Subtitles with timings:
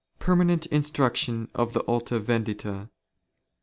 [0.17, 2.89] Permanent Instruction of the Alta Vendita.